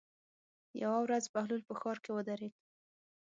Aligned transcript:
یوه 0.83 0.97
ورځ 1.03 1.23
بهلول 1.33 1.61
په 1.67 1.73
ښار 1.79 1.97
کې 2.03 2.11
ودرېد. 2.15 2.53